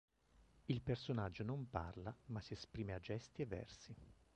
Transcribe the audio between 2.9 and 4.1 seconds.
a gesti e versi.